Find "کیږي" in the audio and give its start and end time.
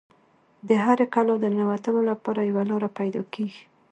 3.33-3.63